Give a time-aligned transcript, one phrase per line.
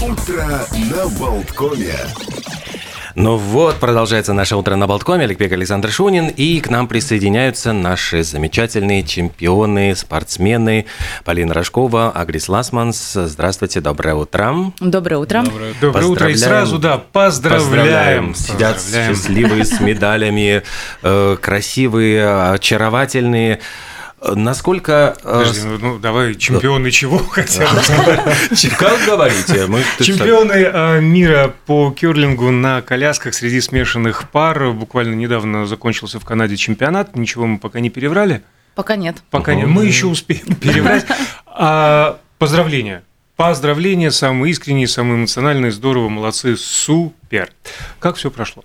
[0.00, 0.46] Утро
[0.94, 1.94] на Болткоме.
[3.16, 5.24] Ну вот, продолжается наше утро на Болткоме.
[5.24, 6.28] Олег Александр Шунин.
[6.28, 10.86] И к нам присоединяются наши замечательные чемпионы, спортсмены.
[11.24, 13.12] Полина Рожкова, Агрис Ласманс.
[13.12, 14.72] Здравствуйте, доброе утро.
[14.80, 15.42] Доброе утро.
[15.42, 16.30] Доброе, доброе утро.
[16.30, 18.34] И сразу, да, поздравляем.
[18.34, 19.14] Сидят Поздравляем.
[19.14, 20.62] счастливые, с медалями,
[21.02, 23.60] э, красивые, очаровательные.
[24.22, 25.16] Насколько...
[25.22, 28.18] э, Подожди, ну, ну, давай, чемпионы чего хотя бы?
[28.78, 29.66] Как говорите?
[29.66, 29.82] Мы-?
[29.98, 34.72] Чемпионы э, мира по керлингу на колясках среди смешанных пар.
[34.72, 37.16] Буквально недавно закончился в Канаде чемпионат.
[37.16, 38.42] Ничего мы пока не переврали.
[38.74, 39.16] Пока нет.
[39.30, 39.64] Пока не.
[39.64, 41.06] Мы еще успеем переврать.
[41.46, 43.02] А, Поздравления.
[43.36, 47.50] Поздравления, самые искренние, самые эмоциональные, здорово, молодцы, супер.
[47.98, 48.64] Как все прошло?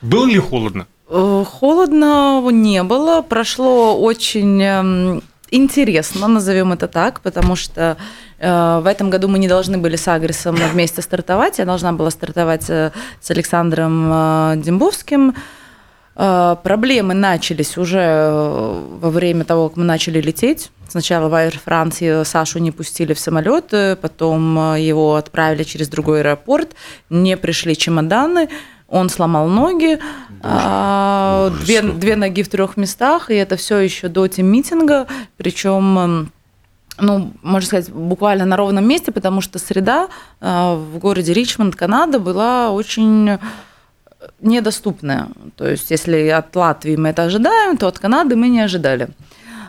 [0.00, 0.86] Было ли холодно?
[1.12, 7.98] Э, Холодно не было, прошло очень эм, интересно, назовем это так, потому что
[8.38, 11.58] э, в этом году мы не должны были с Агрисом вместе стартовать.
[11.58, 15.34] Я должна была стартовать э, с Александром Дембовским.
[16.14, 20.70] Проблемы начались уже во время того, как мы начали лететь.
[20.86, 26.72] Сначала в Air France Сашу не пустили в самолет, потом его отправили через другой аэропорт,
[27.08, 28.50] не пришли чемоданы,
[28.92, 29.98] он сломал ноги,
[30.42, 35.06] а, две, две ноги в трех местах, и это все еще до тим-митинга,
[35.38, 36.32] причем эм,
[36.98, 40.08] ну, можно сказать, буквально на ровном месте, потому что среда
[40.40, 43.38] э, в городе Ричмонд, Канада, была очень
[44.40, 45.28] недоступная.
[45.56, 49.08] То есть, если от Латвии мы это ожидаем, то от Канады мы не ожидали.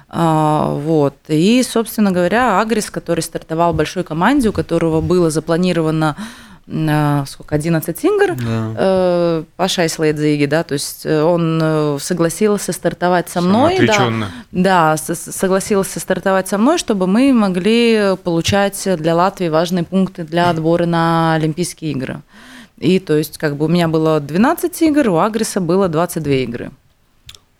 [0.10, 1.16] А, Вот.
[1.30, 8.03] И, собственно говоря, Агрис, который стартовал большой команде, у которого было запланировано э, сколько, 11
[8.06, 14.95] игр, э, Паша Ислейдзиги, да, то есть э, он э, согласился стартовать со мной, да,
[14.95, 20.86] да, согласился стартовать со мной, чтобы мы могли получать для Латвии важные пункты для отбора
[20.86, 22.22] на Олимпийские игры.
[22.77, 26.72] И то есть как бы у меня было 12 игр, у Агриса было 22 игры.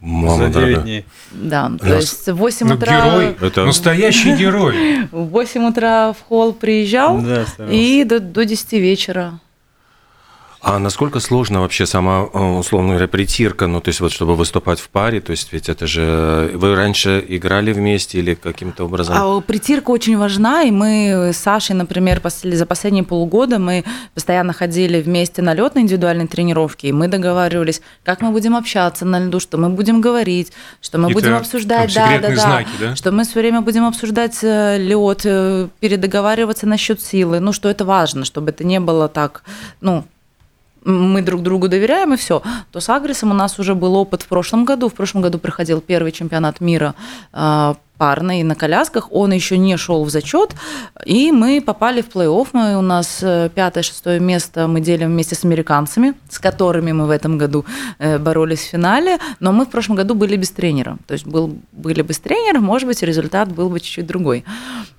[0.05, 0.81] Мама За 9 дорогая.
[0.83, 1.05] дней.
[1.31, 5.07] Да, то Нас- есть в 8 Ну, утра, герой, Это- настоящий герой.
[5.11, 9.39] в 8 утра в холл приезжал Да, и до, до 10 вечера.
[10.66, 14.79] А насколько сложно вообще сама, э, условно говоря, притирка, ну, то есть вот чтобы выступать
[14.79, 16.51] в паре, то есть ведь это же...
[16.53, 19.16] Вы раньше играли вместе или каким-то образом?
[19.19, 25.02] А притирка очень важна, и мы с Сашей, например, за последние полгода мы постоянно ходили
[25.02, 29.41] вместе на лед на индивидуальные тренировки, и мы договаривались, как мы будем общаться на льду,
[29.41, 32.96] что мы будем говорить, что мы Какие-то будем обсуждать, да, да, да, знаки, да?
[32.96, 35.23] что мы все время будем обсуждать лед,
[35.81, 39.44] передоговариваться насчет силы, ну, что это важно, чтобы это не было так,
[39.81, 40.06] ну,
[40.85, 44.27] мы друг другу доверяем и все, то с Агрисом у нас уже был опыт в
[44.27, 44.89] прошлом году.
[44.89, 46.95] В прошлом году проходил первый чемпионат мира
[47.33, 49.08] э, парный на колясках.
[49.12, 50.50] Он еще не шел в зачет,
[51.06, 52.47] и мы попали в плей-офф.
[52.52, 57.12] Мы, у нас э, пятое-шестое место мы делим вместе с американцами, с которыми мы в
[57.12, 57.64] этом году
[58.00, 59.19] э, боролись в финале.
[59.40, 60.97] Но мы в прошлом году были без тренера.
[61.08, 64.44] То есть был, были бы с тренером, может быть, результат был бы чуть-чуть другой.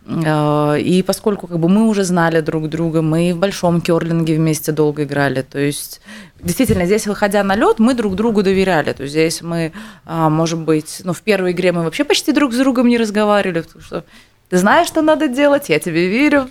[0.07, 4.73] Э, И поскольку как бы мы уже знали друг друга, мы в большом керлинге вместе
[4.73, 6.01] долго играли, то есть
[6.45, 8.93] действительно здесь, выходя на лед, мы друг другу доверяли.
[8.93, 9.73] То есть здесь мы,
[10.05, 13.63] а, может быть, ну в первой игре мы вообще почти друг с другом не разговаривали,
[13.63, 14.05] потому что
[14.49, 16.49] ты знаешь, что надо делать, я тебе верю,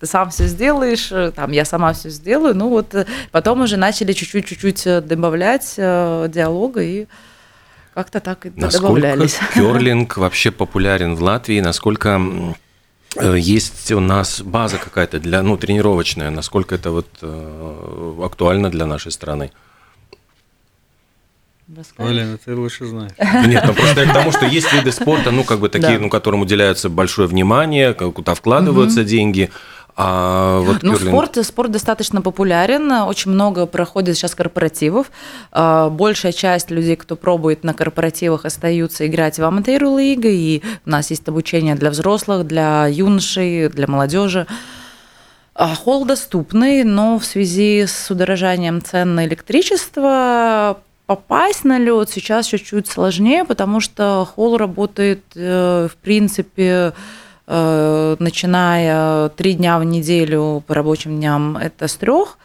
[0.00, 2.54] ты сам все сделаешь, там я сама все сделаю.
[2.54, 7.06] Ну вот э, потом уже начали чуть-чуть, чуть-чуть э, добавлять э, диалога и
[7.94, 9.38] как-то так и Насколько добавлялись.
[9.54, 11.60] керлинг вообще популярен в Латвии?
[11.60, 12.20] Насколько
[13.20, 16.30] есть у нас база какая-то для, ну, тренировочная?
[16.30, 19.50] Насколько это вот э, актуально для нашей страны?
[21.96, 23.12] Оля, ну ты лучше знаешь.
[23.46, 25.98] Нет, ну просто я к тому, что есть виды спорта, ну, как бы такие, Да.
[26.00, 29.50] ну, которым уделяется большое внимание, как- куда вкладываются деньги.
[29.94, 35.10] А вот Ну, керлинг- спорт, спорт достаточно популярен, очень много проходит сейчас корпоративов.
[35.52, 40.90] А, Большая часть людей, кто пробует на корпоративах, остаются играть в аматеру лига, и у
[40.90, 44.46] нас есть обучение для взрослых, для юношей, для молодежи.
[45.54, 52.46] А Холл доступный, но в связи с удорожанием цен на электричество попасть на лед сейчас
[52.46, 56.94] чуть-чуть сложнее, потому что холл работает, э, в принципе,
[58.18, 62.38] начиная три дня в неделю по рабочим дням, это с трех.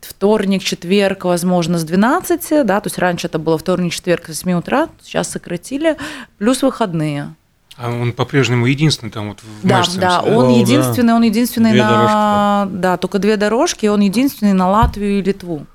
[0.00, 4.52] Вторник, четверг, возможно, с 12, да, то есть раньше это было вторник, четверг с 8
[4.58, 5.96] утра, сейчас сократили,
[6.38, 7.34] плюс выходные.
[7.76, 10.36] А он по-прежнему единственный там вот в Да, Мэшцемсе, да, да?
[10.36, 10.60] он О, да.
[10.60, 15.66] единственный, он единственный Две на, да, только две дорожки, он единственный на Латвию и Литву.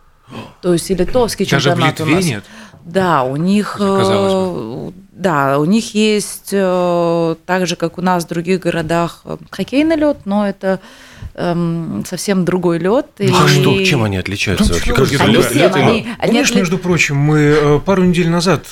[0.62, 2.26] То есть и литовский Даже в чемпионат у Литве нас.
[2.26, 2.44] нет?
[2.84, 8.02] Да, у них, Хотя, казалось э, Да, у них есть, э, так же, как у
[8.02, 10.80] нас в других городах, э, хоккейный лед, но это
[11.40, 13.06] эм, совсем другой лед.
[13.20, 14.94] А что, чем они отличаются вообще?
[14.94, 15.76] Как Они лед?
[15.76, 18.66] они- они Помнишь, отли- между прочим, мы э, пару недель назад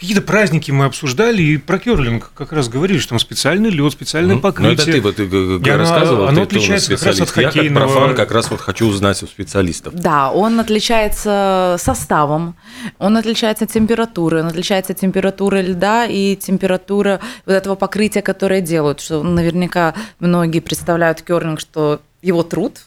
[0.00, 4.36] какие-то праздники мы обсуждали, и про керлинг как раз говорили, что там специальный лед, специальное
[4.36, 4.98] Ну, покрытие.
[4.98, 7.36] это ты вот И оно- рассказывал, оно ты- ты отличается как раз от специалист.
[7.36, 7.84] Я как хоккейного.
[7.86, 9.94] профан как раз вот хочу узнать у специалистов.
[9.94, 12.56] Да, он отличается составом,
[12.98, 19.00] он отличается температурой, он отличается температурой льда и температура вот этого покрытия, которое делают.
[19.00, 22.78] Что наверняка многие представляют керлинг, что его труд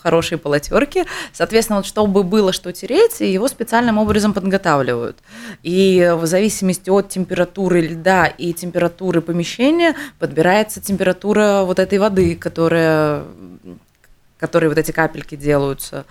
[0.00, 1.04] в хорошей полотерке.
[1.32, 5.18] Соответственно, вот чтобы было что тереть, его специальным образом подготавливают.
[5.62, 13.24] И в зависимости от температуры льда и температуры помещения подбирается температура вот этой воды, которая
[14.38, 16.06] которые вот эти капельки делаются.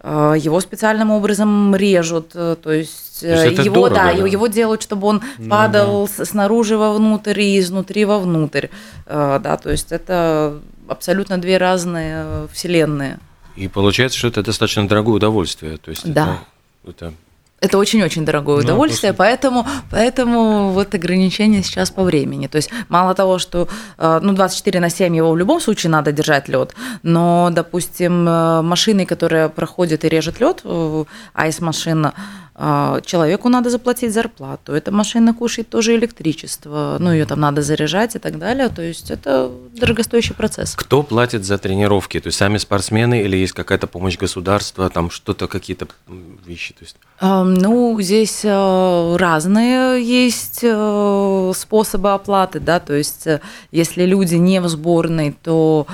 [0.00, 4.10] Э, Его специальным образом режут, э, то есть, То есть э, его, дорого, да, да?
[4.10, 8.66] его- делают, чтобы он Ну падал с- снаружи вовнутрь и изнутри вовнутрь,
[9.06, 10.58] Э, да, то есть это
[10.88, 13.18] абсолютно две разные э, вселенные.
[13.56, 15.76] И получается, что это достаточно дорогое удовольствие.
[15.78, 16.38] То есть Да.
[16.84, 17.14] это, это-
[17.60, 22.46] Это очень-очень дорогое Ну, удовольствие, поэтому, поэтому вот ограничение сейчас по времени.
[22.46, 26.48] То есть мало того, что ну, 24 на 7 его в любом случае надо держать
[26.48, 30.62] лед, но, допустим, машиной, которая проходит и режет лед,
[31.32, 32.12] айс-машина,
[32.56, 34.72] человеку надо заплатить зарплату.
[34.72, 38.68] Эта машина кушает тоже электричество, ну, ее там надо заряжать и так далее.
[38.68, 40.74] То есть это дорогостоящий процесс.
[40.76, 42.20] Кто платит за тренировки?
[42.20, 45.88] То есть сами спортсмены или есть какая-то помощь государства, там что-то, какие-то
[46.46, 46.74] вещи?
[46.74, 46.96] То есть...
[47.20, 53.40] Ну, здесь э, разные есть э, способы оплаты, да, то есть э,
[53.70, 55.86] если люди не в сборной, то,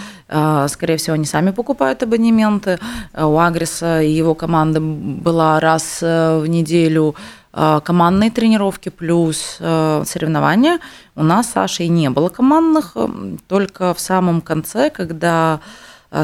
[0.68, 2.78] скорее всего, они сами покупают абонементы.
[3.12, 7.14] Э, У Агреса и его команды была раз э, в неделю
[7.52, 10.78] э, командные тренировки плюс э, соревнования.
[11.16, 12.96] У нас с Сашей не было командных,
[13.48, 15.60] только в самом конце, когда а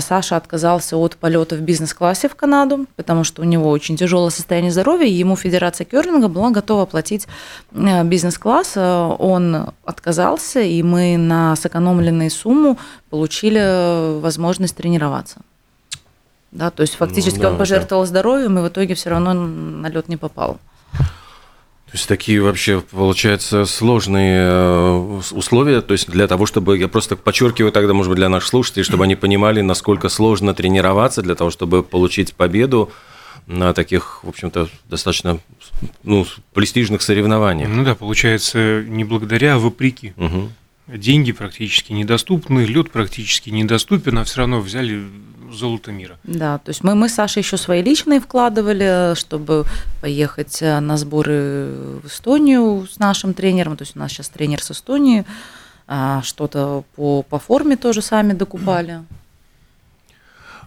[0.01, 4.73] Саша отказался от полета в бизнес-классе в Канаду, потому что у него очень тяжелое состояние
[4.73, 7.27] здоровья, и ему Федерация керлинга была готова оплатить
[7.73, 8.73] э, бизнес-класс.
[8.77, 12.79] Э, Он отказался, и мы на сэкономленную сумму
[13.11, 15.41] получили э, возможность тренироваться.
[16.51, 19.89] Да, то есть фактически Ну да, он пожертвовал здоровьем, и в итоге все равно на
[19.89, 20.59] лед не попал.
[21.97, 27.17] То есть такие вообще, получается, сложные э, условия, то есть для того, чтобы, я просто
[27.17, 31.49] подчеркиваю тогда, может быть, для наших слушателей, чтобы они понимали, насколько сложно тренироваться для того,
[31.49, 32.93] чтобы получить победу
[33.47, 35.39] на таких, в общем-то, достаточно
[36.03, 37.71] ну, престижных соревнованиях.
[37.71, 40.13] Ну да, получается, не благодаря, а вопреки.
[40.17, 40.53] Мгм.
[40.89, 45.03] Деньги практически недоступны, лед практически недоступен, а все равно взяли
[45.53, 46.19] золото мира.
[46.25, 49.65] Да, то есть мы, мы с Сашей еще свои личные вкладывали, чтобы
[50.01, 53.77] поехать э, на сборы в Эстонию с нашим тренером.
[53.77, 55.25] То есть у нас сейчас тренер с Эстонии.
[55.87, 59.01] а, Что-то по, по форме тоже сами докупали.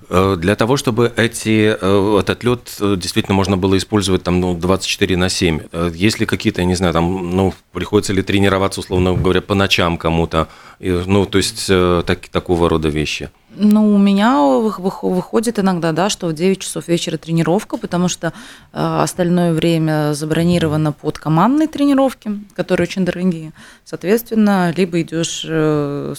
[0.10, 4.56] Э, Для того, чтобы эти, э, этот лед э, действительно можно было использовать там, ну,
[4.56, 8.80] 24 на 7, э, есть ли какие-то, я не знаю, там, ну, приходится ли тренироваться,
[8.80, 10.48] условно говоря, по ночам кому-то,
[10.80, 13.30] ну, то есть так, такого рода вещи?
[13.56, 18.08] Ну, у меня вых- вых- выходит иногда, да, что в 9 часов вечера тренировка, потому
[18.08, 18.32] что
[18.72, 23.52] остальное время забронировано под командные тренировки, которые очень дорогие.
[23.86, 25.46] Соответственно, либо идешь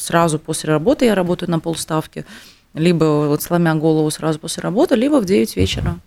[0.01, 2.25] сразу после работы, я работаю на полставки,
[2.75, 5.99] либо вот сломя голову сразу после работы, либо в 9 вечера.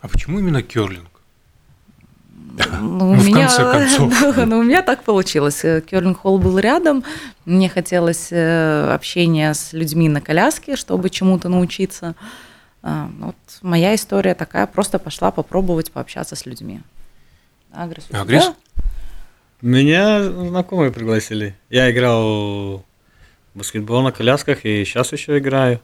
[0.00, 1.08] А почему именно керлинг?
[2.80, 4.20] Ну, у Ну, в меня, конце концов.
[4.36, 5.60] Да, ну, у меня так получилось.
[5.62, 7.04] Керлинг-холл был рядом.
[7.44, 12.14] Мне хотелось э, общения с людьми на коляске, чтобы чему-то научиться.
[12.82, 14.66] А, Вот моя история такая.
[14.66, 16.80] Просто пошла попробовать пообщаться с людьми.
[17.72, 18.06] Агрис.
[18.10, 18.42] у Агрис?
[18.42, 18.54] тебя?
[19.60, 21.54] Меня знакомые пригласили.
[21.70, 22.84] Я играл
[23.54, 25.80] баскетбол на колясках и сейчас еще играю.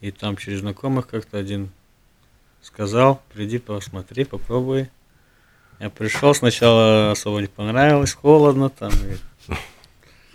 [0.00, 1.70] И там через знакомых как-то один
[2.62, 4.88] сказал, приди посмотри, попробуй.
[5.80, 8.90] Я пришел, сначала особо не понравилось, холодно там.
[8.92, 9.54] и-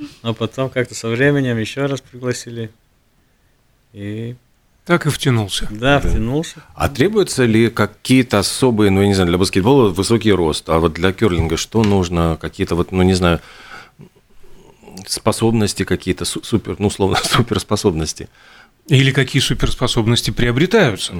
[0.24, 2.72] Но потом как-то со временем еще раз пригласили.
[3.94, 4.36] И
[4.86, 5.68] Так и втянулся.
[5.72, 6.62] да, втянулся.
[6.76, 10.94] А требуются ли какие-то особые, ну, я не знаю, для баскетбола высокий рост, а вот
[10.94, 12.38] для керлинга что нужно?
[12.40, 13.40] Какие-то вот, ну, не знаю,
[15.08, 18.30] способности какие-то, су- супер, ну, условно, суперспособности?
[18.88, 21.14] Или какие суперспособности приобретаются?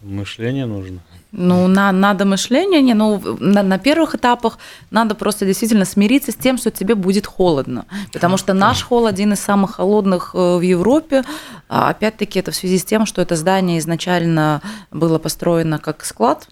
[0.00, 0.98] Мышление нужно.
[1.30, 4.58] Ну, на, надо мышление, не, ну, на, на первых этапах
[4.90, 7.86] надо просто действительно смириться с тем, что тебе будет холодно.
[8.12, 11.22] Потому что наш холл один из самых холодных э, в Европе.
[11.68, 16.48] А, Опять-таки, это в связи с тем, что это здание изначально было построено как склад.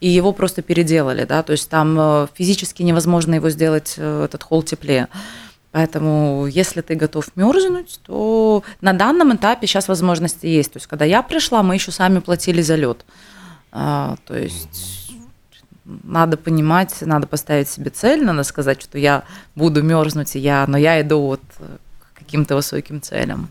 [0.00, 4.42] и его просто переделали, да, то есть там э, физически невозможно его сделать, э, этот
[4.42, 5.08] холл теплее.
[5.74, 10.72] Поэтому, если ты готов мерзнуть, то на данном этапе сейчас возможности есть.
[10.72, 13.04] То есть, когда я пришла, мы еще сами платили за лед.
[13.72, 15.10] А, то есть
[15.84, 19.24] надо понимать, надо поставить себе цель, надо сказать, что я
[19.56, 23.48] буду мерзнуть, и я, но я иду вот к каким-то высоким целям.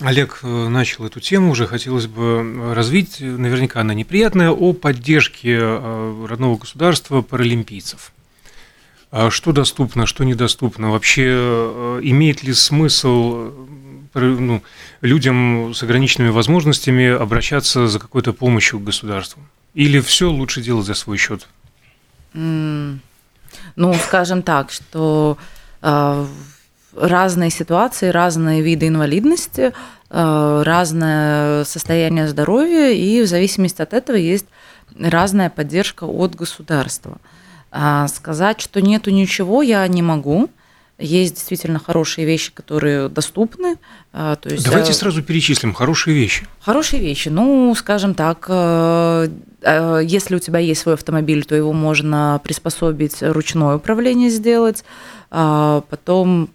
[0.00, 6.26] Олег э, начал эту тему, уже хотелось бы развить, наверняка она неприятная, о поддержке э,
[6.28, 8.13] родного государства паралимпийцев.
[9.16, 10.90] А что доступно, что недоступно?
[10.90, 13.52] Вообще э, имеет ли смысл
[14.12, 14.60] ну,
[15.02, 19.40] людям с ограниченными возможностями обращаться за какой-то помощью к государству?
[19.72, 21.46] Или все лучше делать за свой счет?
[22.32, 25.38] Ну, скажем так, что
[25.80, 26.26] э,
[26.96, 29.72] разные ситуации, разные виды инвалидности,
[30.10, 34.46] э, разное состояние здоровья, и в зависимости от этого есть
[34.98, 37.18] разная поддержка от государства.
[37.76, 40.48] А сказать, что нету ничего, я не могу.
[40.96, 43.78] Есть действительно хорошие вещи, которые доступны.
[44.12, 46.46] А, то есть, Давайте э, сразу перечислим хорошие вещи.
[46.60, 47.30] Хорошие вещи.
[47.30, 49.28] Ну, скажем так, э,
[49.62, 54.84] э, если у тебя есть свой автомобиль, то его можно приспособить ручное управление сделать.
[55.32, 56.50] А, потом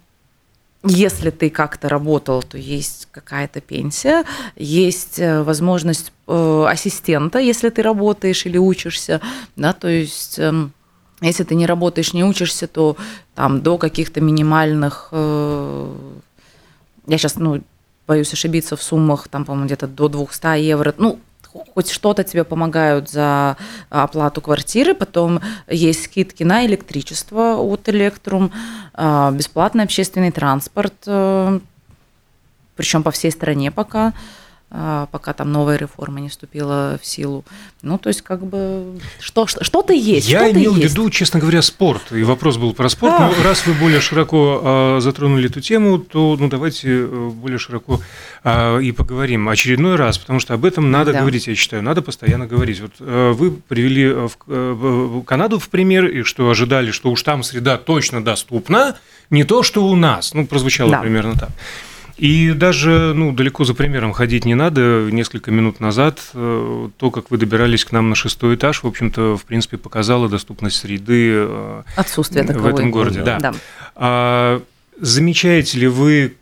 [0.82, 4.24] если ты как-то работал, то есть какая-то пенсия,
[4.56, 9.20] есть возможность ассистента, если ты работаешь или учишься,
[9.56, 10.72] да, то есть эм,
[11.20, 12.96] если ты не работаешь, не учишься, то
[13.34, 15.94] там до каких-то минимальных, э,
[17.06, 17.62] я сейчас, ну,
[18.06, 21.20] боюсь ошибиться в суммах, там, по-моему, где-то до 200 евро, ну,
[21.74, 23.56] хоть что-то тебе помогают за
[23.88, 28.52] оплату квартиры, потом есть скидки на электричество от Электрум,
[28.96, 31.60] бесплатный общественный транспорт, э,
[32.76, 34.14] причем по всей стране пока.
[34.70, 37.44] Пока там новая реформа не вступила в силу.
[37.82, 40.28] Ну, то есть, как бы, что, что-то есть.
[40.28, 42.12] Я что имел в виду, честно говоря, спорт.
[42.12, 43.14] И вопрос был про спорт.
[43.18, 43.32] А.
[43.36, 48.00] Но раз вы более широко а, затронули эту тему, то ну, давайте э, более широко
[48.44, 51.20] а, и поговорим очередной раз, потому что об этом надо да.
[51.20, 52.80] говорить, я считаю, надо постоянно говорить.
[52.80, 57.22] Вот а, вы привели э, в, в Канаду в пример, и что ожидали, что уж
[57.22, 58.96] там среда точно доступна,
[59.30, 60.34] не то, что у нас.
[60.34, 61.00] Ну, прозвучало да.
[61.00, 61.50] примерно так.
[62.20, 65.08] И даже ну, далеко за примером ходить не надо.
[65.10, 69.38] Несколько минут назад э, то, как вы добирались к нам на шестой этаж, в общем-то,
[69.38, 73.22] в принципе, показало доступность среды э, Отсутствие в этом городе.
[73.22, 73.40] Да.
[73.40, 73.54] Да.
[73.94, 74.62] А,
[75.00, 76.34] замечаете ли вы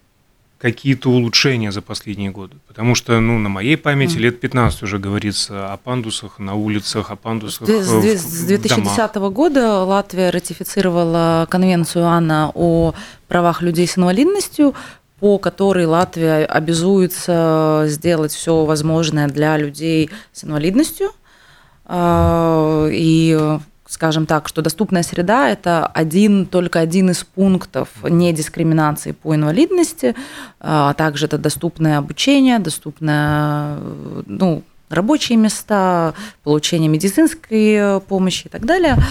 [0.58, 2.56] какие-то улучшения за последние годы?
[2.66, 4.20] Потому что, ну, на моей памяти mm.
[4.20, 9.32] лет 15 уже говорится о пандусах на улицах, о пандусах С, в, с 2010 домах.
[9.32, 12.94] года Латвия ратифицировала конвенцию АНА о
[13.28, 14.74] правах людей с инвалидностью,
[15.20, 21.10] по которой Латвия обязуется сделать все возможное для людей с инвалидностью.
[21.84, 23.58] А, и
[23.88, 30.14] скажем так, что доступная среда– это один, только один из пунктов недискриминации по инвалидности,
[30.60, 33.78] а также это доступное обучение, доступное
[34.26, 38.96] ну, рабочие места, получение медицинской помощи и так далее–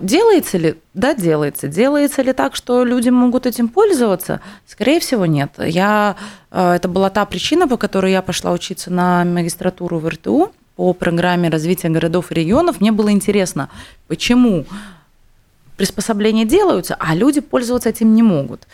[0.00, 0.76] делается ли?
[0.94, 1.66] Да, делается.
[1.66, 4.40] Делается ли так, что люди могут этим пользоваться?
[4.64, 5.50] Скорее всего, нет.
[5.58, 6.16] Я,
[6.52, 10.92] а, это была та причина, по которой я пошла учиться на магистратуру в РТУ по
[10.92, 12.80] программе развития городов и регионов.
[12.80, 13.70] Мне было интересно,
[14.06, 14.66] почему
[15.76, 18.68] приспособления делаются, а люди пользоваться этим не могут.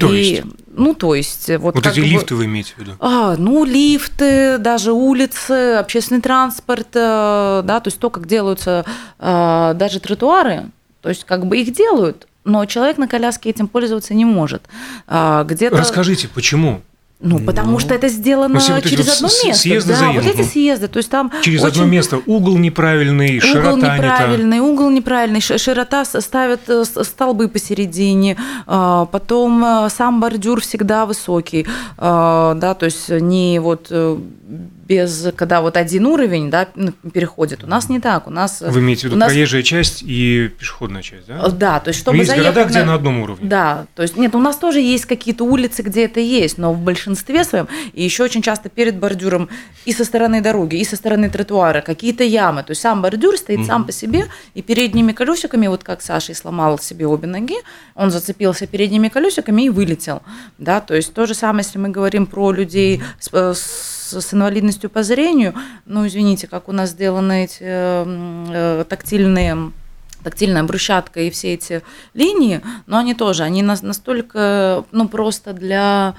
[0.00, 0.42] То и, есть?
[0.78, 1.48] Ну, то есть...
[1.58, 2.92] Вот, вот эти бы, лифты вы имеете в виду?
[3.00, 8.84] А, ну, лифты, даже улицы, общественный транспорт, э, да, то есть то, как делаются
[9.18, 10.66] э, даже тротуары,
[11.02, 14.62] то есть как бы их делают, но человек на коляске этим пользоваться не может.
[15.08, 15.76] А, где-то...
[15.76, 16.80] Расскажите, почему?
[17.20, 19.62] Ну, потому ну, что это сделано ну, вот через одно место.
[19.62, 20.86] Съезды да, вот эти съезды.
[20.86, 21.80] То есть там через очень...
[21.80, 24.62] одно место угол неправильный, угол широта неправильный, не та.
[24.62, 32.54] угол неправильный, широта ставят э, столбы посередине, а, потом э, сам бордюр всегда высокий, а,
[32.54, 34.16] да, то есть не вот э,
[34.88, 37.62] без, когда вот один уровень да, ну, переходит.
[37.62, 38.26] У нас не так.
[38.26, 39.30] У нас, Вы имеете в виду нас...
[39.30, 41.48] проезжая часть и пешеходная часть, да?
[41.48, 43.48] Да, то есть чтобы но есть заехать города, где на одном уровне.
[43.48, 46.80] Да, то есть нет, у нас тоже есть какие-то улицы, где это есть, но в
[46.80, 49.50] большинстве своем, и еще очень часто перед бордюром
[49.84, 52.62] и со стороны дороги, и со стороны тротуара какие-то ямы.
[52.62, 53.66] То есть сам бордюр стоит mm-hmm.
[53.66, 57.56] сам по себе, и передними колесиками, вот как Саша и сломал себе обе ноги,
[57.94, 60.22] он зацепился передними колесиками и вылетел.
[60.56, 63.28] Да, то есть то же самое, если мы говорим про людей с,
[64.08, 65.54] с с инвалидностью по зрению,
[65.86, 69.72] ну, извините, как у нас сделаны эти э, тактильные
[70.22, 76.14] тактильная брусчатка и все эти линии, но они тоже, они настолько, ну, просто для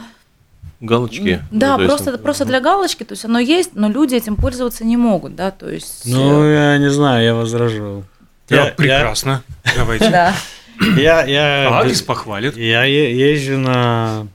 [0.79, 1.41] галочки.
[1.51, 4.38] Да, Ну, то есть, просто, просто для галочки, то есть оно есть, но люди этим
[4.38, 6.03] пользоваться не могут, да, то есть...
[6.05, 8.05] Ну, э, я не знаю, я возражу.
[8.48, 9.43] Да, Я- прекрасно.
[9.75, 10.10] Давайте.
[10.10, 10.34] да.
[10.98, 12.55] Я, я, Адрес похвалит.
[12.55, 14.27] я езжу на,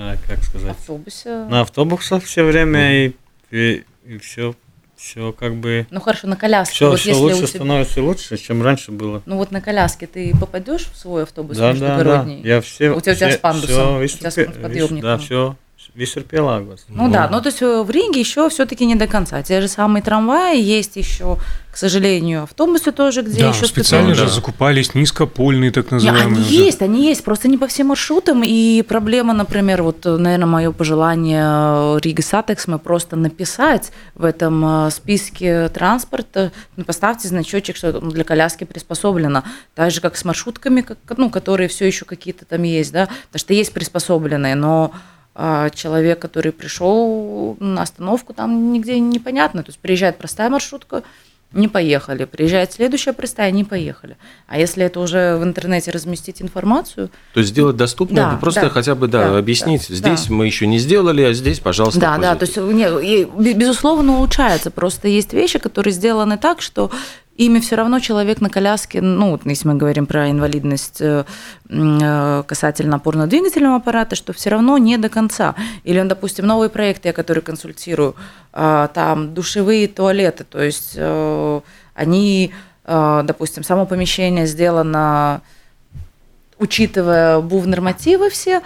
[0.00, 1.44] а, как сказать, автобусе.
[1.50, 3.12] на автобусах все время и,
[3.50, 3.84] и,
[4.22, 4.54] все,
[4.96, 6.74] все как бы, Ну хорошо, на коляске.
[6.74, 9.22] все, вот все если лучше тебя- становится лучше, чем раньше было.
[9.26, 11.86] Ну вот на коляске ты попадешь в свой автобус Да, да, да.
[11.96, 12.42] междугородний?
[12.42, 15.00] Я все, У тебя- у тебя все- с пандусом, всё у тебя с подъёмником.
[15.00, 15.56] Да, все,
[15.94, 16.84] вистерпела Агвас.
[16.88, 19.42] Ну да, ну то есть э, в Риге еще все-таки не до конца.
[19.42, 21.38] Те же самые трамваи, есть еще,
[21.72, 24.30] к сожалению, автобусы тоже, где Да, еще специально же Да.
[24.30, 26.26] закупались низкопольные так Не, называемые.
[26.36, 26.54] они уже.
[26.54, 28.42] есть, они есть, просто не по всем маршрутам.
[28.44, 34.86] И проблема, например, вот, наверное, мое пожелание э, Рига Сатекс, мы просто написать в этом
[34.86, 39.42] э, списке транспорта, ну, поставьте значочек, что ну, для коляски приспособлено.
[39.74, 43.40] Так же, как с маршрутками, как, ну, которые все еще какие-то там есть, да, потому
[43.40, 44.92] что есть приспособленные, но
[45.74, 49.62] человек, который пришел на остановку, там нигде непонятно.
[49.62, 51.02] То есть приезжает простая маршрутка,
[51.52, 52.24] не поехали.
[52.24, 54.16] Приезжает следующая простая, не поехали.
[54.48, 58.68] А если это уже в интернете разместить информацию, То есть сделать доступно, Да, просто да,
[58.68, 59.86] хотя бы да, да, объяснить.
[59.88, 60.34] да, Здесь да.
[60.34, 64.70] мы еще не сделали, а здесь, пожалуйста, да, да, то есть не, безусловно улучшается.
[64.70, 66.90] Просто есть вещи, которые сделаны так, что
[67.38, 71.24] ими все равно человек на коляске, ну, вот если мы говорим про инвалидность э,
[71.70, 75.54] э, касательно опорно-двигательного аппарата, что все равно не до конца.
[75.84, 78.16] Или, допустим, новые проекты, я которые консультирую,
[78.52, 81.60] а, там душевые туалеты, то есть э,
[81.94, 82.52] они,
[82.84, 85.42] допустим, само помещение сделано
[86.58, 88.62] учитывая БУВ-нормативы все,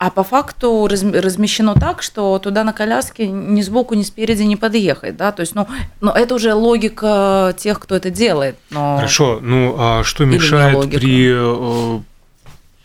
[0.00, 4.56] а по факту раз- размещено так, что туда на коляске ни сбоку, ни спереди не
[4.56, 5.68] подъехать, да, то есть, ну,
[6.00, 8.96] но это уже логика тех, кто это делает, но...
[8.96, 12.00] Хорошо, ну а что Или мешает при э,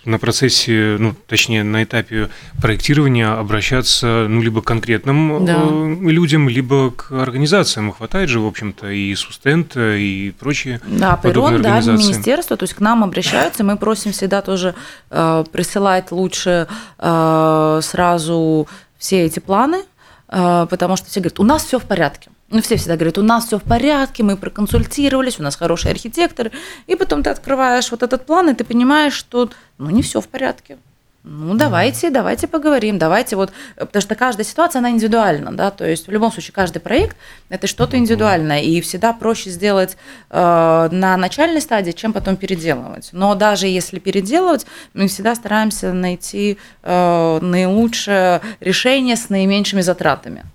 [0.05, 2.29] на процессе, ну, точнее, на этапе
[2.61, 5.57] проектирования обращаться, ну, либо к конкретным Да.
[5.57, 7.91] э, людям, либо к организациям.
[7.91, 12.79] Хватает же, в общем-то, и Сустента, и прочие Да, Пайрон, да, министерство, то есть к
[12.79, 14.75] нам обращаются, мы просим всегда тоже
[15.09, 16.67] э, присылать лучше
[16.99, 19.83] э, сразу все эти планы,
[20.29, 22.29] э, потому что все говорят, у нас все в порядке.
[22.55, 26.53] Ну, все всегда говорят, у нас все в порядке, мы проконсультировались, у нас хорошие архитекторы.
[26.87, 30.29] И потом ты открываешь вот этот план, и ты понимаешь, что ну не все в
[30.29, 30.77] порядке.
[31.25, 36.07] Ну, давайте, давайте поговорим, давайте вот, потому что каждая ситуация, она индивидуальна, да, то есть
[36.07, 37.17] в любом случае каждый проект–
[37.49, 39.97] это что-то индивидуальное, и всегда проще сделать
[40.29, 43.09] э, на начальной стадии, чем потом переделывать.
[43.11, 50.45] Но даже если переделывать, мы всегда стараемся найти э, наилучшее решение с наименьшими затратами.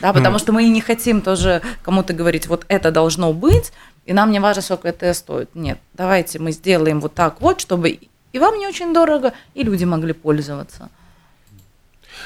[0.00, 3.72] Да, потому что мы и не хотим тоже кому-то говорить, вот это должно быть,
[4.04, 5.50] и нам не важно, сколько это стоит.
[5.54, 7.98] Нет, давайте мы сделаем вот так вот, чтобы
[8.32, 10.90] и вам не очень дорого, и люди могли пользоваться.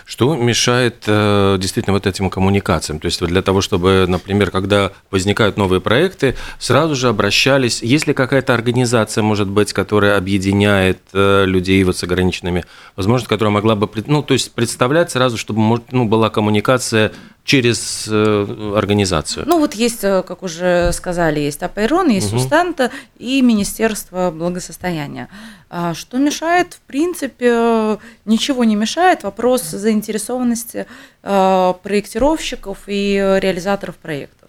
[0.05, 3.01] Что мешает э, действительно вот этим коммуникациям?
[3.01, 8.15] То есть для того, чтобы, например, когда возникают новые проекты, сразу же обращались, есть ли
[8.15, 12.65] какая-то организация, может быть, которая объединяет э, людей вот с ограниченными
[12.97, 17.13] возможностями, которая могла бы, ну, то есть представлять сразу, чтобы ну, была коммуникация
[17.45, 19.45] через э, организацию?
[19.47, 22.41] Ну вот есть, э, как уже сказали, есть Апайрон, есть Мгм.
[22.41, 25.29] Сустанта и Министерство благосостояния.
[25.69, 26.75] А Что мешает?
[26.75, 29.23] В принципе, ничего не мешает.
[29.23, 30.87] Вопрос заинтересованности
[31.23, 34.40] э, проектировщиков и э, реализаторов проектов.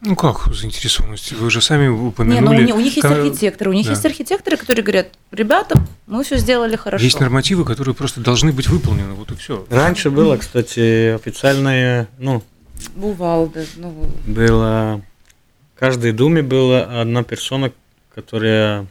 [0.00, 1.32] Ну как заинтересованность?
[1.32, 2.70] Вы же сами Не, ну, упомянули.
[2.72, 3.92] у, них, есть архитекторы, у них да.
[3.92, 7.02] есть архитекторы, которые говорят, ребята, мы все сделали хорошо.
[7.04, 9.66] Есть нормативы, которые просто должны быть выполнены, вот и все.
[9.70, 12.42] Раньше было, кстати, официальное, ну,
[12.94, 15.02] Бувалда, ну, было...
[15.74, 17.72] В каждой думе была одна персона,
[18.14, 18.86] которая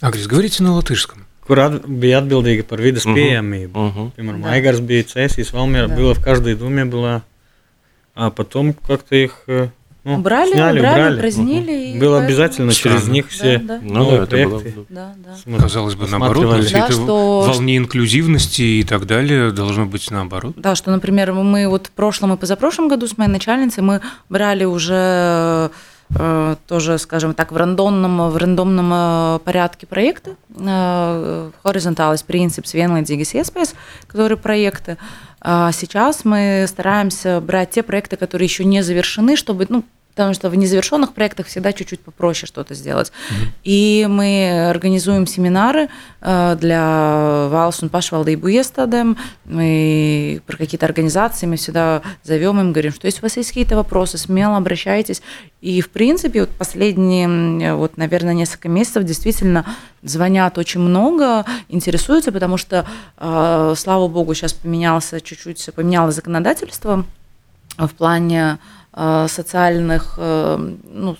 [0.00, 1.26] Агрис, говорите на латышском.
[1.46, 3.72] Kur at- bija atbildīga par vidas pieejamību.
[3.72, 4.12] Мгм.
[4.16, 4.56] Piemēram, Да.
[4.56, 5.96] Aigars bija Cēsīs, Valmiera, Да.
[5.96, 7.22] было в каждой думе была,
[8.14, 9.68] а потом как-то их э,
[10.04, 11.16] ну, убрали, сняли, убрали, убрали.
[11.16, 11.72] упразднили.
[11.72, 13.12] и Было обязательно через Странно.
[13.14, 13.80] них все Да, да.
[13.82, 14.58] Ну новые да, это было...
[14.60, 14.84] проекты.
[14.90, 15.14] Да,
[15.46, 15.58] да.
[15.58, 16.66] Казалось бы, наоборот, на осматривали.
[16.66, 20.54] все Да, это что- волне инклюзивности и так далее должно быть наоборот.
[20.56, 24.64] Да, что, например, мы вот в прошлом и позапрошлом году с моей начальницей мы брали
[24.64, 25.70] уже
[26.16, 30.36] э, тоже, скажем так, в рандомном, в рандомном э, порядке проекты.
[30.56, 33.74] Э, Horizontalis принцип vienlīdzīgas iespējas,
[34.06, 34.96] которые проекты.
[35.44, 40.54] Сейчас мы стараемся брать те проекты, которые еще не завершены, чтобы, ну, потому что в
[40.54, 43.10] незавершенных проектах всегда чуть-чуть попроще что-то сделать.
[43.64, 45.88] И мы организуем семинары
[46.20, 52.92] э, для Валсун Пашвалда и Буестадем, мы про какие-то организации мы всегда зовем им, говорим,
[52.92, 55.20] что если у вас есть какие-то вопросы, смело обращайтесь.
[55.60, 59.64] И, в принципе, вот последние, вот, наверное, несколько месяцев действительно
[60.02, 62.86] звонят очень много, интересуются, потому что,
[63.18, 67.04] э, слава богу, сейчас поменялся чуть-чуть, поменялось законодательство
[67.78, 68.58] в плане
[68.96, 71.16] социальных, э, ну,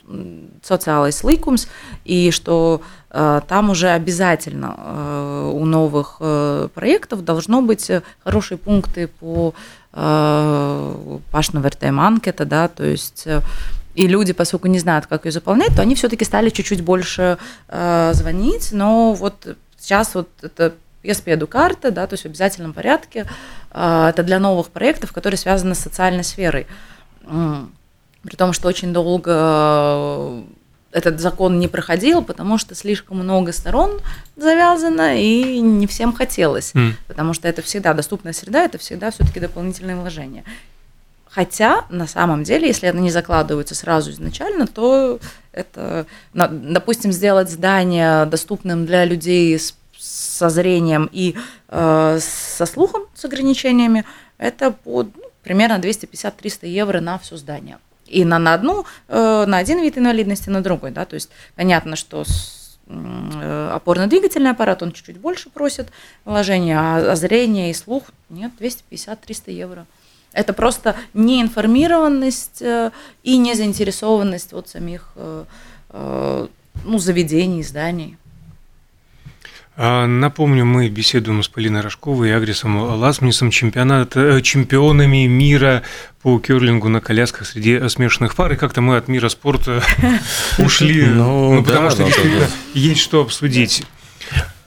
[0.62, 1.66] социалais ликумс,
[2.04, 6.20] и что э, там уже обязательно у новых
[6.74, 7.90] проектов должно быть
[8.22, 9.54] хорошие пункты по
[11.30, 13.28] пашновертаем анкета, да, то есть
[13.94, 18.70] и люди, поскольку не знают, как ее заполнять, то они все-таки стали чуть-чуть больше звонить,
[18.72, 23.26] но вот сейчас вот это PSP карта, да, то есть в обязательном порядке,
[23.70, 26.66] это для новых проектов, которые связаны с социальной сферой.
[27.24, 30.42] При том, что очень долго э,
[30.92, 34.00] этот закон не проходил, потому что слишком много сторон
[34.36, 36.72] завязано, и не всем хотелось.
[36.72, 36.92] Mm.
[37.06, 40.44] Потому что это всегда доступная среда, это всегда все-таки дополнительные вложения.
[41.28, 45.18] Хотя, на самом деле, если это не закладывается сразу изначально, то
[45.50, 51.34] это, допустим, сделать здание доступным для людей с, со зрением и
[51.68, 54.04] э, со слухом, с ограничениями,
[54.38, 55.08] это под
[55.44, 57.78] примерно 250-300 евро на все здание.
[58.06, 61.96] И на, на одну, э, на один вид инвалидности, на другой, да, то есть понятно,
[61.96, 62.24] что
[62.86, 65.88] э, опорно-двигательный аппарат, он чуть-чуть больше просит
[66.24, 69.86] вложения, а, а зрение и слух нет, 250-300 евро.
[70.32, 72.90] Это просто неинформированность э,
[73.22, 75.12] и незаинтересованность от самих
[75.92, 78.18] ну, заведений, зданий.
[79.76, 85.82] А, напомню, мы беседуем с Полиной Рожковой и Агрисом чемпионат, э, чемпионами мира
[86.22, 88.52] по керлингу на колясках среди смешанных пар.
[88.52, 89.82] И как-то мы от мира спорта
[90.58, 92.08] ушли, ну, ну, потому что
[92.74, 93.84] есть что обсудить.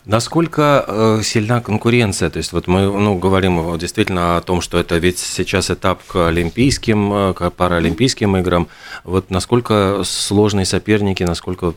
[0.04, 2.30] Насколько э, сильна конкуренция?
[2.30, 6.28] То есть вот мы ну, говорим действительно о том, что это ведь сейчас этап к
[6.28, 8.68] Олимпийским, э, к Паралимпийским играм.
[9.06, 11.76] Вот насколько сложные соперники, насколько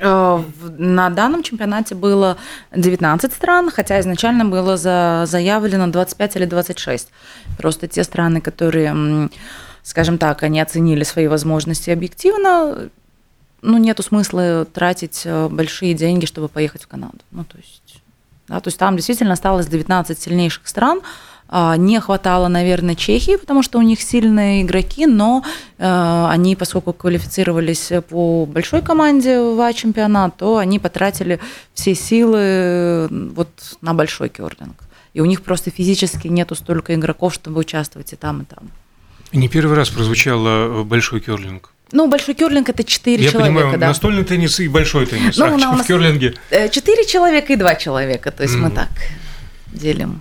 [0.00, 2.36] на данном чемпионате было
[2.74, 7.08] 19 стран, хотя изначально было за, заявлено 25 или 26.
[7.56, 9.28] Просто те страны, которые,
[9.82, 12.90] скажем так, они оценили свои возможности объективно,
[13.62, 17.18] ну, нету смысла тратить э, большие деньги, чтобы поехать в Канаду.
[17.32, 18.02] Ну, то есть,
[18.46, 21.00] да, то есть там действительно осталось 19 сильнейших стран,
[21.50, 25.42] не хватало, наверное, Чехии, потому что у них сильные игроки, но
[25.78, 31.40] э, они, поскольку квалифицировались по большой команде в А-чемпионат, то они потратили
[31.72, 33.48] все силы вот
[33.80, 34.84] на большой керлинг.
[35.14, 38.70] И у них просто физически нету столько игроков, чтобы участвовать и там, и там.
[39.32, 41.72] Не первый раз прозвучало большой керлинг.
[41.92, 43.38] Ну, большой керлинг это четыре человека.
[43.38, 43.88] Я понимаю, да.
[43.88, 45.36] настольный теннис и большой теннис.
[45.38, 46.34] Ну, а у нас в керлинге?
[46.50, 48.30] Э, четыре человека и два человека.
[48.30, 48.58] То есть mm.
[48.58, 48.90] мы так
[49.72, 50.20] делим.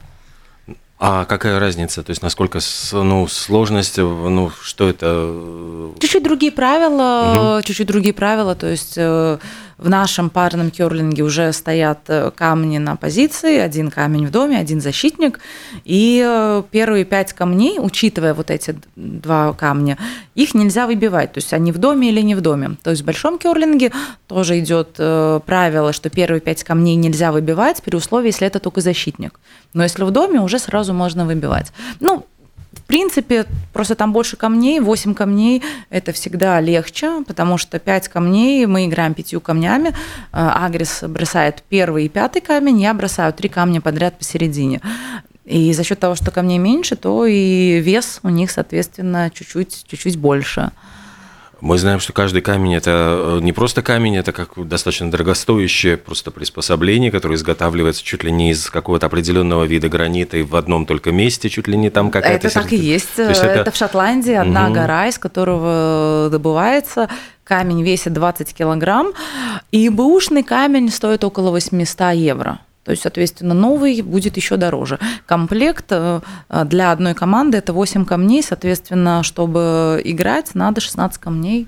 [0.99, 2.01] А какая разница?
[2.01, 2.59] То есть насколько
[2.91, 5.93] ну, сложность, ну, что это?
[5.99, 7.61] Чуть-чуть другие правила, угу.
[7.63, 8.55] чуть-чуть другие правила.
[8.55, 9.37] То есть э,
[9.77, 14.81] в нашем парном керлинге уже стоят э, камни на позиции, один камень в доме, один
[14.81, 15.39] защитник.
[15.85, 19.99] И э, первые пять камней, учитывая вот эти два камня,
[20.33, 21.31] их нельзя выбивать.
[21.33, 22.71] То есть они в доме или не в доме.
[22.81, 23.91] То есть в большом керлинге
[24.25, 29.39] тоже идет правило, что первые пять камней нельзя выбивать при условии, если это только защитник.
[29.73, 31.71] Но если в доме, уже сразу можно выбивать.
[31.99, 32.25] Ну,
[32.73, 38.65] в принципе, просто там больше камней, 8 камней– это всегда легче, потому что 5 камней,
[38.65, 39.93] мы играем пятью камнями,
[40.31, 44.81] а, Агрис бросает первый и пятый камень, я бросаю три камня подряд посередине.
[45.43, 50.17] И за счет того, что камней меньше, то и вес у них, соответственно, чуть-чуть, чуть-чуть
[50.17, 50.71] больше.
[51.59, 56.31] Мы знаем, что каждый камень это э, не просто камень, это как достаточно дорогостоящее просто
[56.31, 61.11] приспособление, которое изготавливается чуть ли не из какого-то определенного вида гранита и в одном только
[61.11, 62.47] месте, чуть ли не там какая-то.
[62.47, 63.17] Это так и есть.
[63.17, 63.61] есть это...
[63.61, 64.75] это в Шотландии одна угу.
[64.75, 67.09] гора, из которого добывается
[67.43, 69.13] камень весит 20 килограмм,
[69.71, 72.59] и бэушный камень стоит около 800 евро.
[72.87, 74.97] То есть, соответственно, новый будет еще дороже.
[75.25, 76.21] Комплект э,
[76.63, 81.67] для одной команды это 8 камней, соответственно, чтобы играть, надо 16 камней.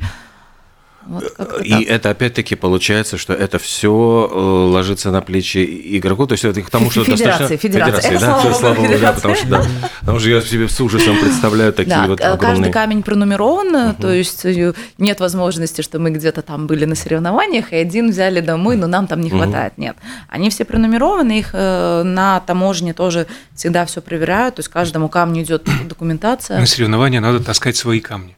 [1.10, 1.24] Вот
[1.64, 1.82] и так.
[1.88, 5.58] это опять-таки получается, что это все э, ложится на плечи
[5.98, 7.58] игроку, то есть это к тому, что федерации, достаточно...
[7.58, 9.66] Федерации, федерации, да, слава, слава богу, да, потому что, да,
[10.02, 12.38] потому что я себе с ужасом представляю такие да, вот огромные...
[12.38, 14.02] каждый камень пронумерован, угу.
[14.02, 18.40] то есть э, нет возможности, что мы где-то там были на соревнованиях, и один взяли
[18.40, 19.82] домой, но нам там не хватает, угу.
[19.82, 19.98] нет.
[20.28, 25.42] Они все пронумерованы, их э, на таможне тоже всегда все проверяют, то есть каждому камню
[25.42, 26.60] идет документация.
[26.60, 28.36] На соревнования надо таскать свои камни.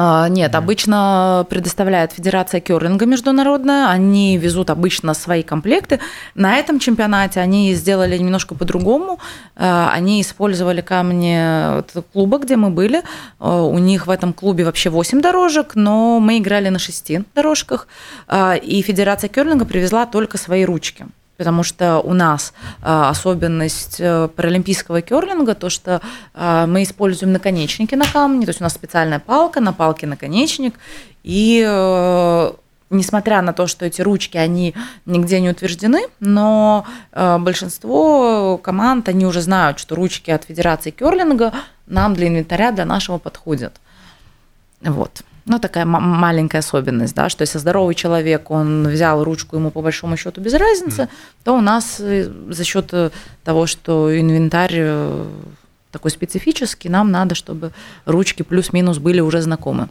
[0.00, 3.88] А, Нет, обычно предоставляет Федерация керлинга международная.
[3.88, 5.98] Они везут обычно свои комплекты.
[6.36, 9.18] На этом чемпионате они сделали немножко по-другому.
[9.56, 11.82] А, Они использовали камни
[12.12, 13.02] клуба, где мы были.
[13.40, 17.88] А, У них в этом клубе вообще 8 дорожек, но мы играли на 6 дорожках.
[18.62, 21.06] И Федерация керлинга привезла только свои ручки
[21.38, 26.02] потому что у нас а, особенность э, паралимпийского керлинга, то, что
[26.34, 30.74] а, мы используем наконечники на камне, то есть у нас специальная палка, на палке наконечник,
[31.22, 32.52] и э,
[32.90, 34.74] несмотря на то, что эти ручки, они
[35.06, 41.52] нигде не утверждены, но э, большинство команд, они уже знают, что ручки от Федерации керлинга
[41.86, 43.80] нам для инвентаря, для нашего подходят.
[44.80, 45.22] Вот.
[45.48, 49.82] Ну, такая м- маленькая особенность, да, что если здоровый человек, он взял ручку, ему по
[49.82, 51.08] большому счету без разницы,
[51.44, 53.10] то у нас э, за счет э,
[53.44, 55.24] того, что инвентарь э,
[55.90, 57.72] такой специфический, нам надо, чтобы
[58.04, 59.88] ручки плюс-минус были уже знакомы.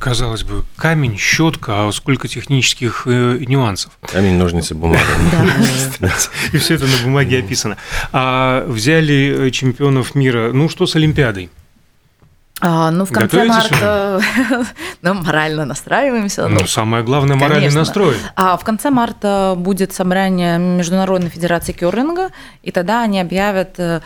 [0.00, 3.92] Казалось бы, камень, щетка, а сколько технических э, нюансов.
[4.00, 5.00] Камень, ножницы, бумага.
[6.52, 7.76] И все это на бумаге описано.
[8.12, 10.50] А взяли чемпионов мира.
[10.52, 11.50] Ну что с Олимпиадой?
[12.60, 14.20] А, ну, в конце марта
[15.02, 16.48] ну, морально настраиваемся.
[16.48, 17.80] ну, Ну, самое главное, моральный Конечно.
[17.80, 18.16] настрой.
[18.34, 22.30] А в конце марта будет собрание Международной Федерации керлинга,
[22.62, 24.00] и тогда они объявят, э,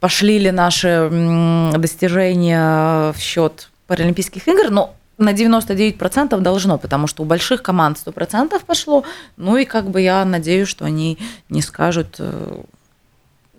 [0.00, 4.70] пошли ли наши достижения в счет Паралимпийских игр.
[4.70, 9.04] Но на 99% должно, потому что у больших команд 100% пошло.
[9.36, 11.18] Ну и как бы я надеюсь, что они
[11.50, 12.62] не скажут, э,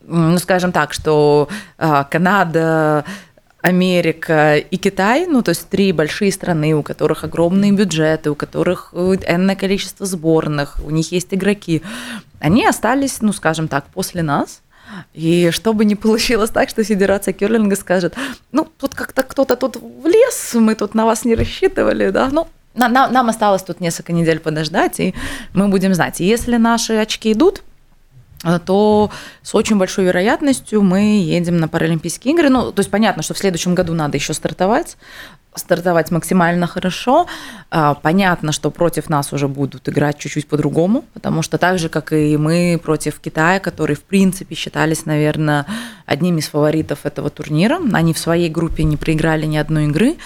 [0.07, 3.05] ну скажем так, что э, Канада,
[3.63, 8.89] Америка и Китай, ну то есть три большие страны, у которых огромные бюджеты, у которых
[8.93, 11.81] э, энное количество сборных, у них есть игроки,
[12.41, 14.61] они остались, ну скажем так, после нас.
[15.13, 18.15] И чтобы не получилось так, что Федерация Керлинга скажет,
[18.51, 22.89] ну тут как-то кто-то тут влез, мы тут на вас не рассчитывали, да, ну на-
[22.89, 25.13] на- нам осталось тут несколько недель подождать, и
[25.53, 26.19] мы будем знать.
[26.21, 27.63] И если наши очки идут,
[28.65, 29.09] то
[29.41, 32.49] с очень большой вероятностью мы едем на Паралимпийские игры.
[32.49, 34.97] Ну, то есть понятно, что в следующем году надо еще стартовать,
[35.55, 37.27] стартовать максимально хорошо.
[37.71, 42.11] А, Понятно, что против нас уже будут играть чуть-чуть по-другому, потому что так же, как
[42.11, 45.65] и мы против Китая, которые, в принципе, считались, наверное,
[46.05, 47.79] одними из фаворитов этого турнира.
[47.93, 50.17] Они в своей группе не проиграли ни одной игры.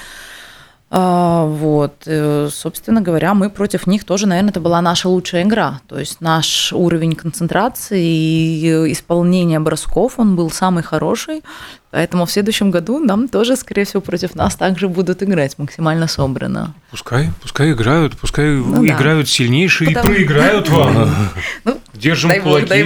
[0.90, 5.82] А, Вот, э, собственно говоря, мы против них тоже, наверное, это была наша лучшая игра.
[5.88, 11.44] То есть наш уровень концентрации и э, исполнения бросков, он был самый хороший.
[11.92, 16.74] Поэтому в следующем году нам тоже, скорее всего, против нас также будут играть максимально собрано.
[16.92, 18.94] Пускай, пускай играют, пускай Ну да.
[18.94, 21.10] играют сильнейшие Потому- и проиграют вам.
[21.66, 22.86] Ну, Держим кулаки.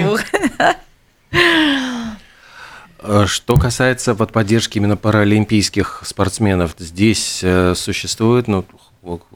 [3.01, 8.65] Э, Что касается вот поддержки именно паралимпийских спортсменов, здесь э, существует ну,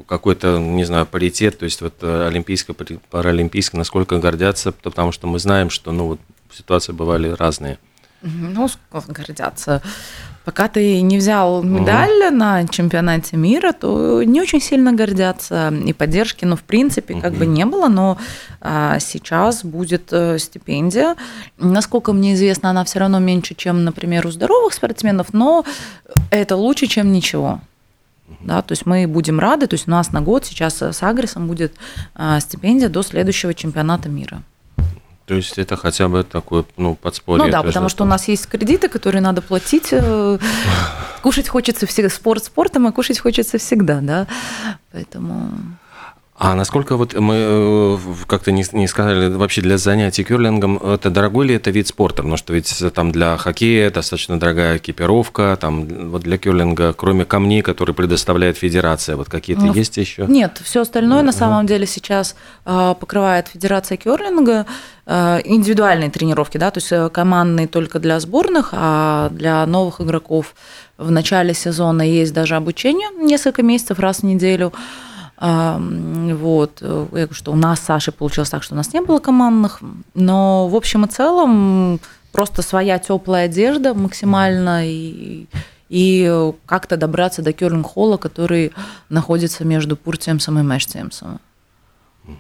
[0.07, 5.27] какой-то, не знаю, паритет, то есть вот э, олимпийское, пари- паралимпийское, насколько гордятся, потому что
[5.27, 6.19] мы знаем, что ну, вот
[6.51, 7.79] ситуации бывали разные.
[8.21, 8.69] Ну,
[9.07, 9.81] гордятся.
[10.45, 15.73] Пока ты не взял медаль на чемпионате мира, то не очень сильно гордятся.
[15.85, 18.17] И поддержки, ну, в принципе, как бы не было, но
[18.61, 21.15] а, сейчас будет э, стипендия.
[21.57, 25.65] Насколько мне известно, она все равно меньше, чем, например, у здоровых спортсменов, но
[26.29, 27.59] это лучше, чем ничего.
[28.41, 31.47] Да, то есть мы будем рады, то есть у нас на год сейчас с Агресом
[31.47, 31.73] будет
[32.13, 34.43] а, стипендия до следующего чемпионата мира.
[35.25, 37.45] То есть это хотя бы такое, ну, подспорье.
[37.45, 39.87] Ну да, потому что у нас есть кредиты, которые надо платить.
[39.91, 40.37] э,
[41.23, 44.27] Кушать хочется всегда, спорт спортом, а кушать хочется всегда, да.
[44.91, 45.51] Поэтому...
[46.37, 51.47] А насколько вот мы э, как-то не, не сказали, вообще для занятий керлингом, это дорогой
[51.47, 52.17] ли это вид спорта?
[52.17, 57.61] Потому что ведь там для хоккея достаточно дорогая экипировка, там вот для керлинга, кроме камней,
[57.61, 60.25] которые предоставляет федерация, вот какие-то Ну, есть еще?
[60.27, 64.65] Нет, все остальное на самом деле сейчас э, покрывает Федерация керлинга,
[65.05, 70.53] э, индивидуальные тренировки, да, то есть э, командные только для сборных, а для новых игроков
[70.97, 74.73] в начале сезона есть даже обучение несколько месяцев раз в неделю.
[75.37, 79.01] Вот, э, я говорю, что у нас с Сашей получилось так, что у нас не
[79.01, 79.81] было командных,
[80.13, 81.99] но в общем и целом
[82.31, 85.47] просто своя теплая одежда максимально и,
[85.89, 88.71] и как-то добраться до керлинг-холла, который
[89.09, 91.39] находится между Пуртиемсом и Мештиемсом.
[92.23, 92.33] Что,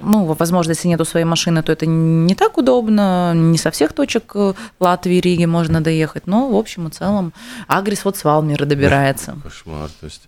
[0.00, 4.32] Ну, возможно, если нету своей машины, то это не так удобно, не со всех точек
[4.34, 7.32] э, Латвии, Риги можно доехать, но в общем и целом
[7.66, 9.36] Агрис вот с Валмира добирается.
[9.42, 10.22] Кошмар, то есть...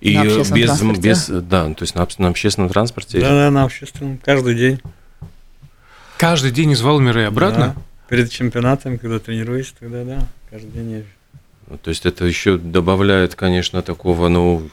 [0.00, 1.00] И На общественном без, транспорте.
[1.02, 3.20] без, да, то есть на, на общественном транспорте.
[3.20, 4.80] Да-да, на общественном, каждый день.
[6.16, 7.74] Каждый день из Валмера и обратно?
[7.76, 7.82] Да.
[8.08, 10.18] Перед чемпионатом, когда тренируюсь, тогда да,
[10.50, 11.78] каждый день езжу.
[11.82, 14.68] То есть это еще добавляет, конечно, такого, ну,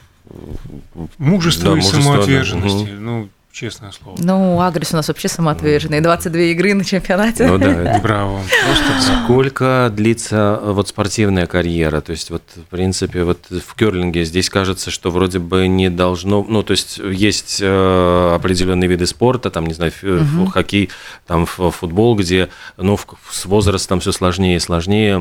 [1.18, 2.04] Мужество Да, и мужество, да.
[2.04, 2.90] самоотверженности.
[2.90, 4.16] Ну, честное слово.
[4.20, 6.00] Ну, Агрис у нас вообще самоотверженный.
[6.00, 7.46] 22 игры на чемпионате.
[7.46, 8.40] Ну да, это Браво.
[8.66, 9.12] Просто.
[9.24, 12.00] Сколько длится э, вот спортивная карьера?
[12.00, 16.44] То есть вот в принципе вот в керлинге здесь кажется, что вроде бы не должно,
[16.48, 20.90] ну то есть есть э, определенные виды спорта, там не знаю ф- ф- хоккей,
[21.26, 25.18] там ф- футбол, где ну в- с возрастом все сложнее и сложнее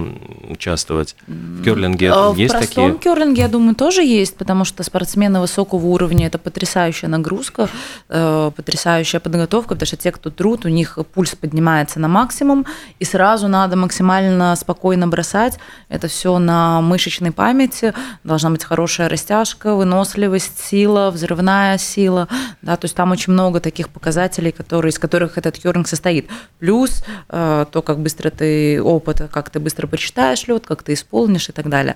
[0.50, 1.16] участвовать.
[1.28, 3.14] В керлинге А В есть простом такие?
[3.16, 7.70] керлинге, я думаю, тоже есть, потому что спортсмены высокого уровня– это потрясающая нагрузка,
[8.10, 12.66] э, потрясающая подготовка, потому что те, кто труд, у них пульс поднимается на максимум,
[13.00, 15.60] и сразу надо максимально спокойно бросать.
[15.90, 17.94] Это все на мышечной памяти.
[18.24, 22.28] Должна быть хорошая растяжка, выносливость, сила, взрывная сила.
[22.62, 26.30] Да, то есть там очень много таких показателей, которые, из которых этот керлинг состоит.
[26.60, 31.50] Плюс э, то, как быстро ты опыт, как ты быстро почитаешь лед, как ты исполнишь
[31.50, 31.96] и так далее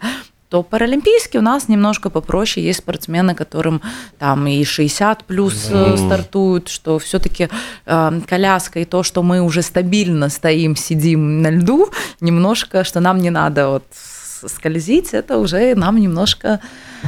[0.52, 2.66] то паралимпийский у нас немножко попроще.
[2.66, 3.82] Есть спортсмены, которым
[4.20, 7.48] там и 60 плюс э, стартуют, что все-таки
[7.86, 13.30] коляска и то, что мы уже стабильно стоим, сидим на льду, немножко, что нам не
[13.30, 13.86] надо вот
[14.46, 16.60] скользить, это уже нам немножко...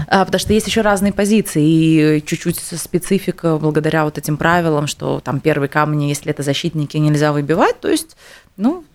[0.08, 5.20] а, Потому что есть еще разные позиции, и чуть-чуть специфика благодаря вот этим правилам, что
[5.20, 8.16] там первый камень, если это защитники, нельзя выбивать, то есть,
[8.56, 8.86] ну,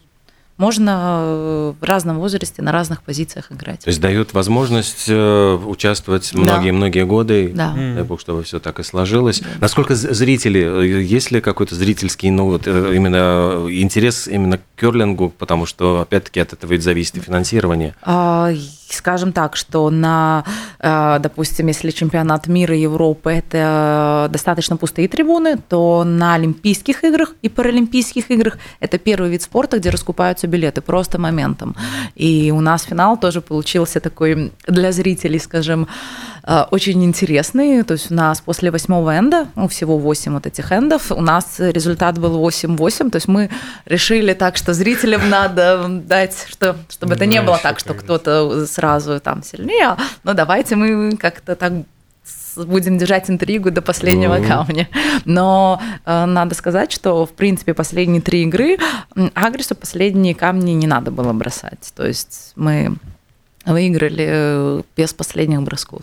[0.59, 3.81] можно э, в разном возрасте на разных позициях играть.
[3.81, 6.41] То есть дают возможность э, участвовать Да.
[6.41, 7.53] многие-многие годы.
[7.55, 7.73] Да.
[7.75, 9.41] Дай бог, чтобы все так и сложилось.
[9.61, 15.31] Насколько з- зрители, э, есть ли какой-то зрительский, ну вот именно интерес именно к керлингу,
[15.31, 17.95] потому что опять-таки от этого ведь зависит и финансирование.
[18.03, 18.51] А,
[18.91, 20.45] Скажем так, что на,
[20.79, 27.49] э, допустим, если чемпионат мира Европы это достаточно пустые трибуны, то на Олимпийских играх и
[27.49, 31.77] Паралимпийских играх это первый вид спорта, где раскупаются билеты просто моментом.
[32.15, 35.87] И у нас финал тоже получился такой для зрителей, скажем,
[36.71, 37.83] очень интересный.
[37.83, 41.57] То есть у нас после восьмого энда, ну, всего 8 вот этих эндов, у нас
[41.59, 43.11] результат был 8-8.
[43.11, 43.51] То есть мы
[43.87, 49.21] решили так, что зрителям надо дать, что, чтобы это не было так, что кто-то сразу
[49.21, 51.73] там сильнее, но давайте мы как-то так
[52.57, 54.47] будем держать интригу до последнего Ну.
[54.47, 54.89] камня.
[55.25, 58.79] Но э, надо сказать, что, в принципе, последние три игры
[59.35, 61.93] Агрису последние камни не надо было бросать.
[61.95, 62.97] То есть мы
[63.65, 66.03] выиграли э, без последних бросков.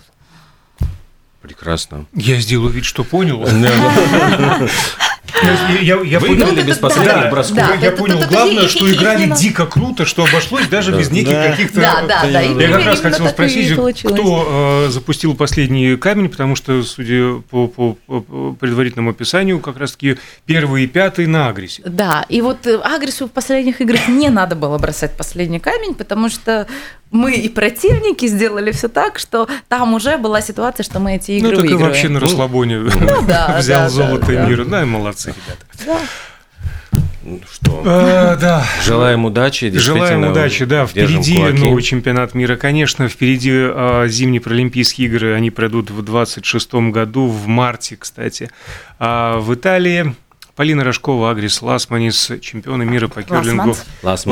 [1.46, 2.06] Прекрасно.
[2.14, 3.46] Я сделаю вид, что понял.
[5.44, 7.58] Я, я- я Выиграли понял, Ну, без последних да, бросков.
[7.58, 7.74] да.
[7.76, 11.50] я это- понял это- главное, что играли дико круто, что обошлось даже без неких Да.
[11.52, 11.80] каких-то...
[11.82, 12.42] Да, да, да.
[12.42, 17.94] Я как раз хотел спросить, кто э, запустил последний камень, потому что, судя по, по-
[18.08, 18.22] по
[18.60, 21.82] предварительному описанию, как раз-таки первый и пятый на агрессе.
[21.86, 26.30] Да, и вот э, Агресу в последних играх не надо было бросать последний камень, потому
[26.30, 26.68] что
[27.12, 31.56] мы и противники сделали все так, что там уже была ситуация, что мы эти игры
[31.56, 32.80] Ну, так и вообще на расслабоне
[33.28, 34.46] да, взял да, золото да.
[34.46, 34.66] мира.
[34.66, 35.66] Да, и молодцы, ребята.
[35.86, 36.02] Да.
[37.24, 39.72] Ну что, Э, Да, желаем удачи.
[39.76, 40.86] Желаем удачи, да.
[40.86, 41.58] Впереди кулаки.
[41.58, 43.10] новый чемпионат мира, конечно.
[43.10, 45.34] Впереди а, зимние Паралимпийские игры.
[45.34, 48.52] Они пройдут в 26 году, в марте, кстати.
[49.00, 50.14] А в Италии
[50.56, 53.76] Полина Рожкова, Агрис Ласманис, чемпионы мира по керлингу.
[54.04, 54.26] Ласманс.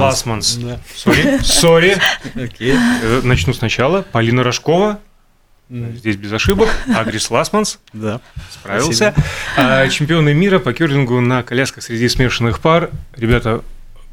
[0.54, 0.60] Ласманс.
[0.96, 1.98] Sorry, sorry.
[2.60, 4.04] Э, Начну сначала.
[4.04, 5.00] Полина Рожкова.
[5.70, 6.70] Здесь без ошибок.
[6.94, 7.80] Агрис Ласманс.
[7.94, 8.22] Да.
[8.52, 9.14] Справился.
[9.58, 12.90] А, Чемпионы мира по керлингу на колясках среди смешанных пар.
[13.16, 13.64] Ребята,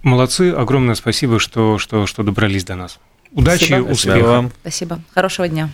[0.02, 0.52] молодцы.
[0.52, 2.98] Огромное спасибо, что, что, что добрались до нас.
[3.32, 3.90] Удачи, Спасибо.
[3.90, 4.52] успехов.
[4.62, 5.00] Спасибо.
[5.14, 5.70] Хорошего дня.